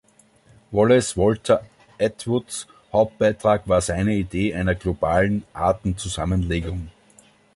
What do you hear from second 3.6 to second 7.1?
war seine Idee einer globalen Artenzusammenlegung.